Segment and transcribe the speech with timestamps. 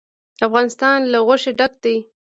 [0.47, 1.97] افغانستان له غوښې ډک دی.